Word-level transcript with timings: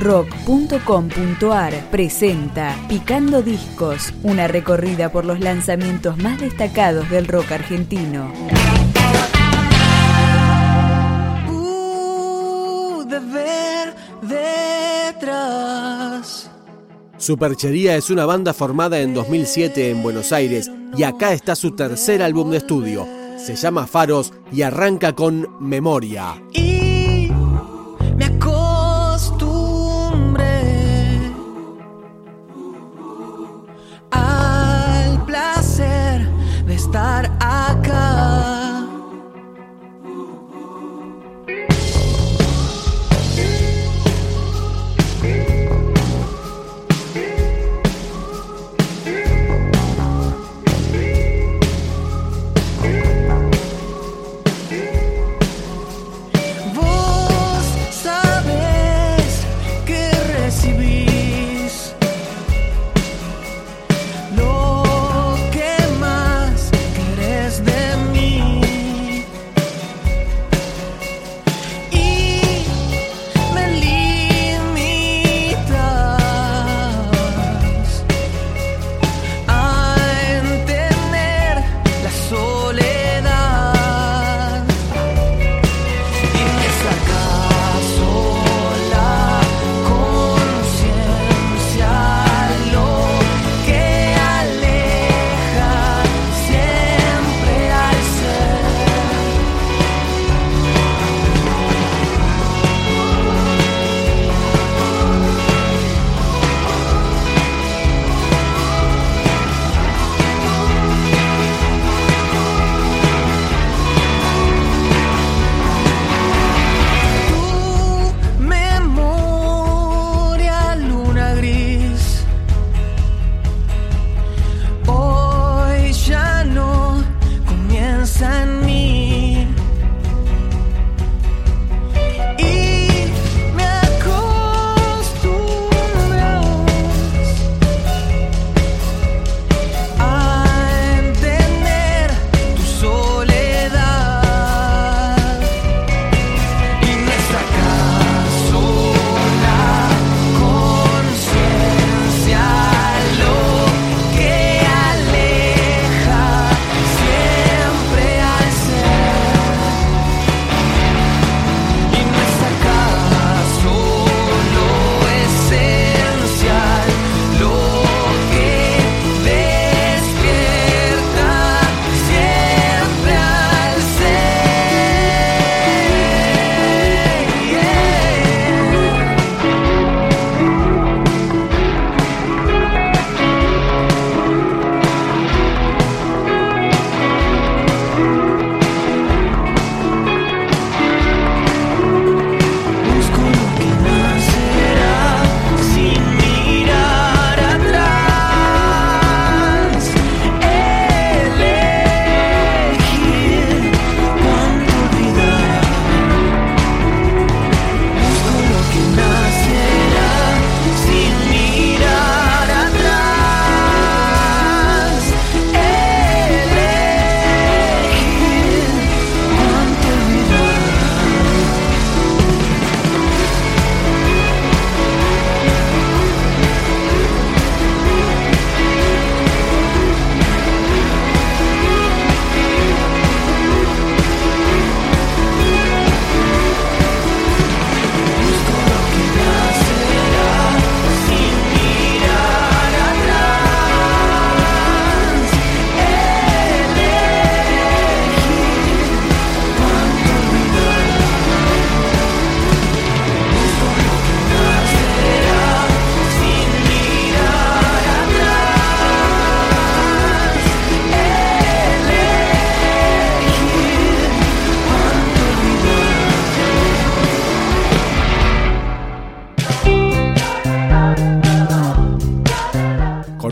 rock.com.ar 0.00 1.90
presenta 1.90 2.74
Picando 2.88 3.42
Discos, 3.42 4.12
una 4.22 4.48
recorrida 4.48 5.12
por 5.12 5.24
los 5.26 5.40
lanzamientos 5.40 6.16
más 6.16 6.40
destacados 6.40 7.08
del 7.10 7.28
rock 7.28 7.52
argentino. 7.52 8.32
Superchería 17.18 17.96
es 17.96 18.08
una 18.08 18.24
banda 18.24 18.54
formada 18.54 19.00
en 19.00 19.12
2007 19.12 19.90
en 19.90 20.02
Buenos 20.02 20.32
Aires 20.32 20.70
y 20.96 21.02
acá 21.02 21.34
está 21.34 21.54
su 21.54 21.72
tercer 21.72 22.22
álbum 22.22 22.50
de 22.50 22.56
estudio. 22.56 23.06
Se 23.36 23.56
llama 23.56 23.86
Faros 23.86 24.32
y 24.50 24.62
arranca 24.62 25.14
con 25.14 25.46
Memoria. 25.60 26.42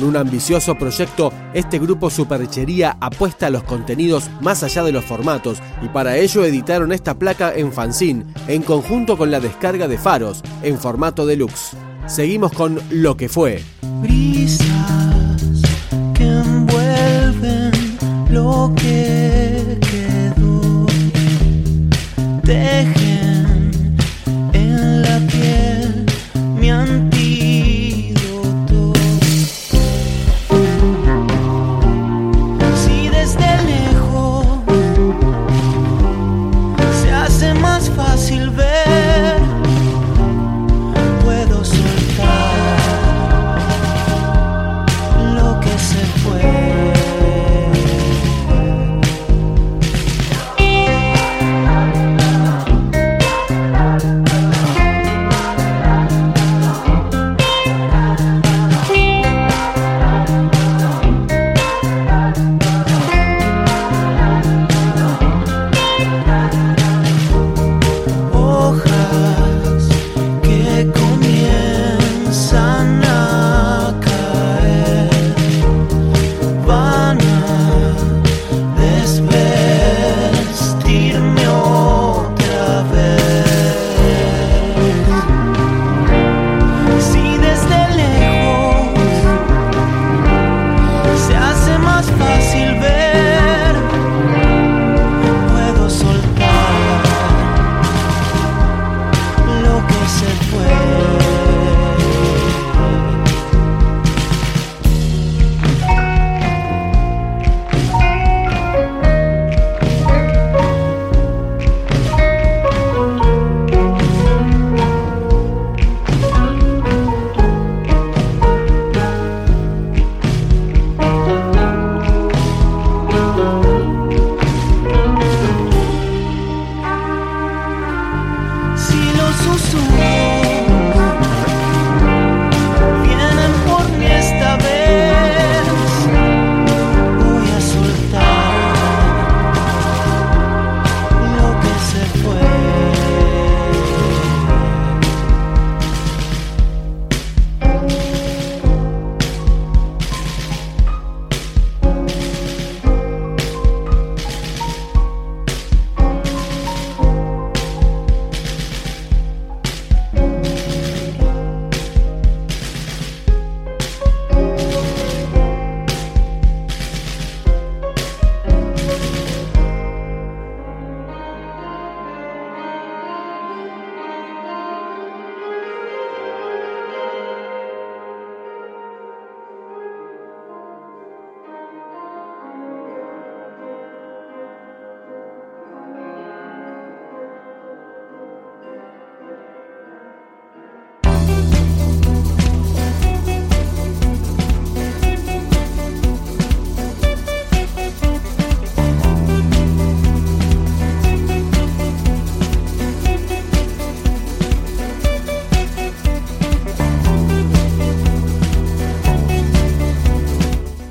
Un 0.09 0.17
ambicioso 0.17 0.75
proyecto, 0.75 1.33
este 1.55 1.79
grupo 1.79 2.11
Superchería 2.11 2.97
apuesta 3.01 3.47
a 3.47 3.51
los 3.51 3.63
contenidos 3.63 4.31
más 4.41 4.63
allá 4.63 4.83
de 4.83 4.93
los 4.93 5.05
formatos 5.05 5.59
y 5.83 5.89
para 5.89 6.17
ello 6.17 6.45
editaron 6.45 6.93
esta 6.93 7.19
placa 7.19 7.53
en 7.55 7.73
fanzine, 7.73 8.25
en 8.49 8.63
conjunto 8.63 9.17
con 9.17 9.31
la 9.31 9.41
descarga 9.41 9.87
de 9.87 9.99
faros, 9.99 10.43
en 10.63 10.79
formato 10.79 11.27
deluxe. 11.27 11.77
Seguimos 12.07 12.53
con 12.53 12.81
Lo 12.91 13.17
que 13.17 13.29
fue. 13.29 13.63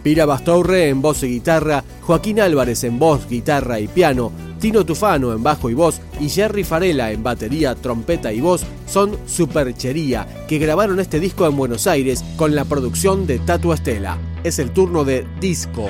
Pira 0.07 0.25
Bastorre 0.25 0.87
en 0.87 1.01
voz 1.01 1.21
y 1.23 1.27
guitarra, 1.27 1.83
Joaquín 1.99 2.39
Álvarez 2.39 2.85
en 2.85 2.97
voz, 2.97 3.27
guitarra 3.27 3.81
y 3.81 3.89
piano, 3.89 4.31
Tino 4.57 4.85
Tufano 4.85 5.33
en 5.33 5.43
bajo 5.43 5.69
y 5.69 5.73
voz 5.73 5.99
y 6.21 6.29
Jerry 6.29 6.63
Farela 6.63 7.11
en 7.11 7.23
batería, 7.23 7.75
trompeta 7.75 8.31
y 8.31 8.39
voz 8.39 8.63
son 8.85 9.17
Superchería, 9.25 10.45
que 10.47 10.59
grabaron 10.59 11.01
este 11.01 11.19
disco 11.19 11.45
en 11.45 11.57
Buenos 11.57 11.87
Aires 11.87 12.23
con 12.37 12.55
la 12.55 12.63
producción 12.63 13.27
de 13.27 13.39
Tatu 13.39 13.73
Estela. 13.73 14.17
Es 14.45 14.59
el 14.59 14.71
turno 14.71 15.03
de 15.03 15.27
Disco. 15.41 15.85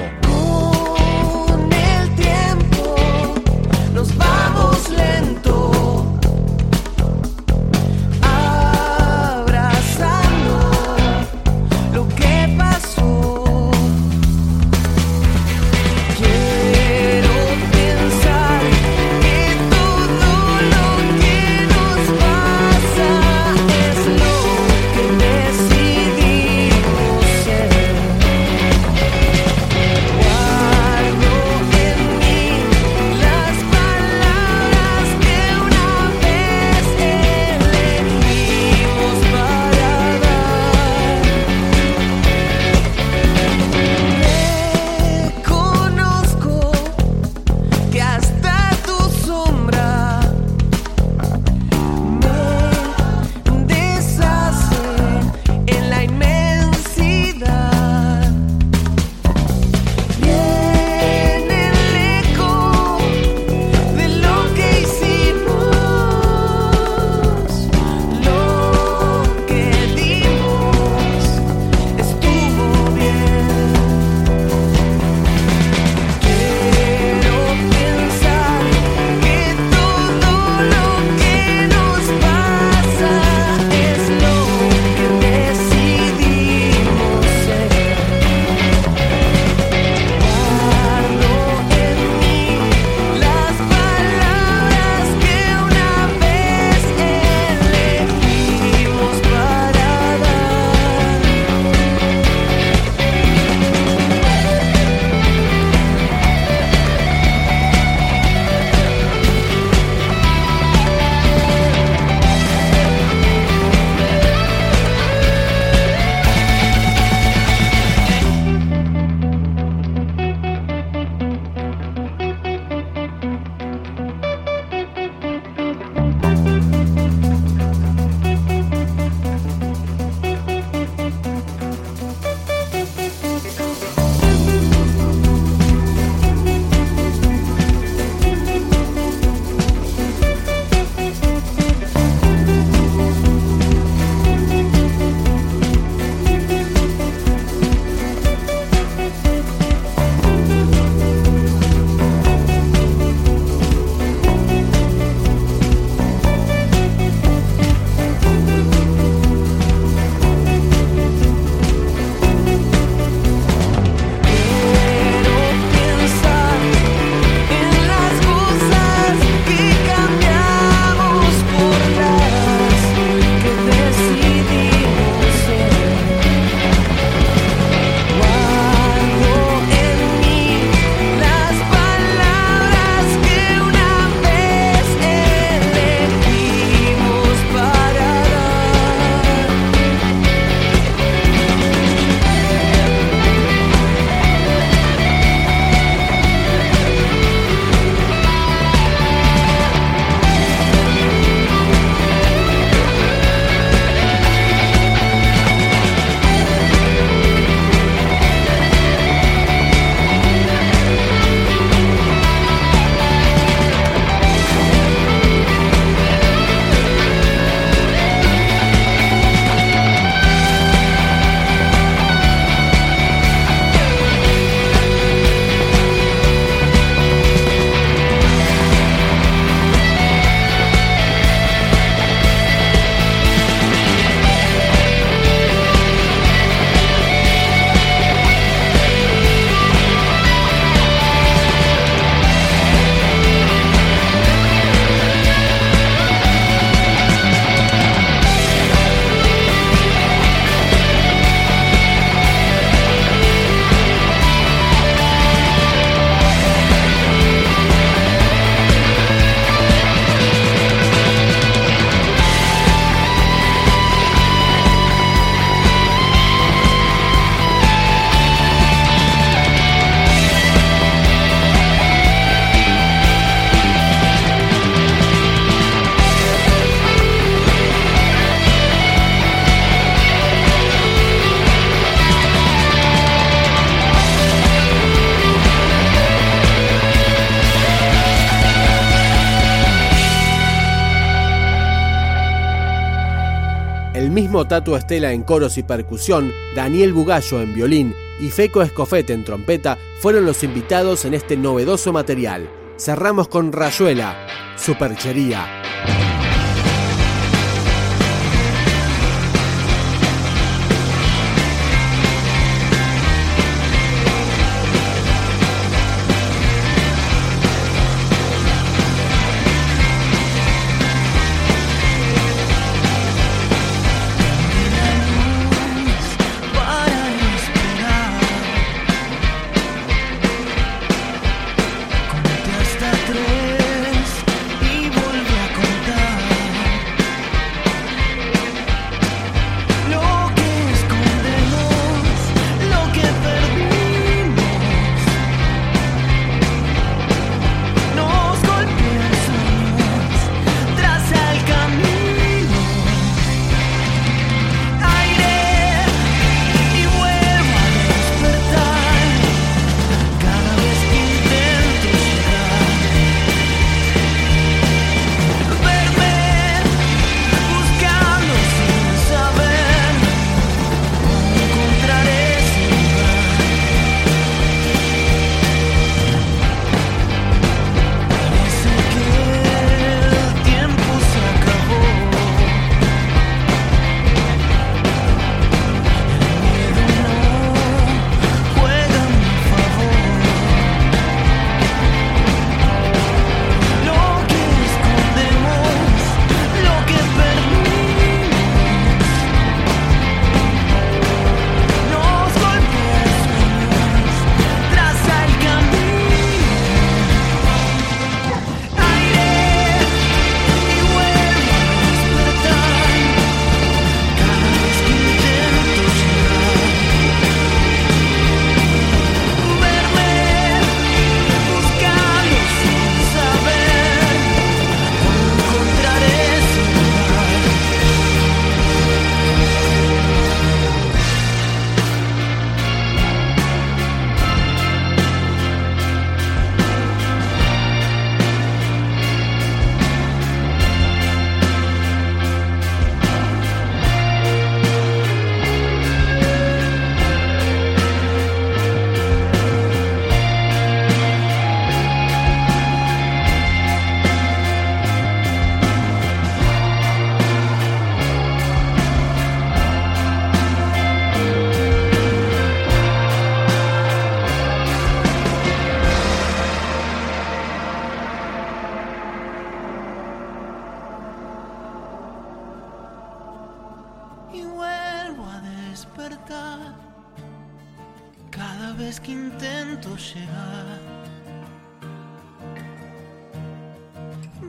Mismo 294.17 294.47
Tato 294.47 294.75
Estela 294.75 295.13
en 295.13 295.21
coros 295.21 295.59
y 295.59 295.63
percusión, 295.63 296.33
Daniel 296.55 296.91
Bugallo 296.91 297.39
en 297.39 297.53
violín 297.53 297.93
y 298.19 298.29
Feco 298.29 298.63
Escofete 298.63 299.13
en 299.13 299.23
trompeta 299.23 299.77
fueron 299.99 300.25
los 300.25 300.43
invitados 300.43 301.05
en 301.05 301.13
este 301.13 301.37
novedoso 301.37 301.93
material. 301.93 302.49
Cerramos 302.79 303.27
con 303.27 303.51
Rayuela, 303.51 304.17
Superchería. 304.55 305.45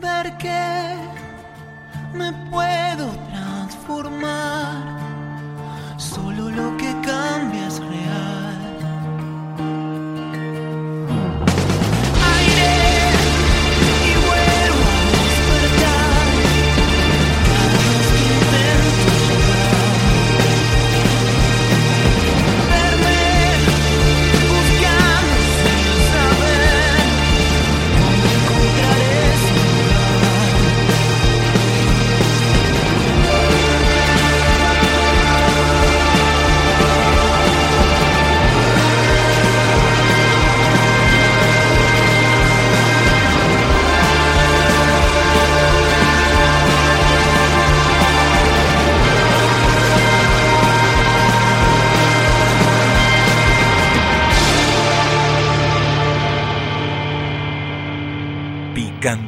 Ver 0.01 0.37
que 0.39 0.97
me 2.15 2.33
puedo 2.51 3.11
transformar, 3.31 4.85
solo 5.97 6.51
lo 6.51 6.77
que 6.77 6.88